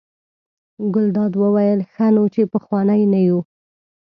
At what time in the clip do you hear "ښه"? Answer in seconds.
1.91-2.07